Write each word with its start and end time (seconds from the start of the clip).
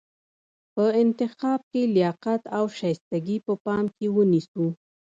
په 0.73 0.83
انتخاب 1.03 1.59
کې 1.71 1.81
لیاقت 1.95 2.41
او 2.57 2.63
شایستګي 2.77 3.37
په 3.45 3.53
پام 3.65 3.85
کې 3.95 4.07
ونیسو. 4.15 4.65